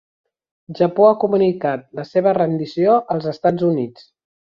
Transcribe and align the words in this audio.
Japó 0.79 1.05
ha 1.09 1.19
comunicat 1.25 1.85
la 2.01 2.07
seva 2.15 2.35
rendició 2.41 2.99
als 3.17 3.33
Estats 3.37 3.73
Units. 3.73 4.13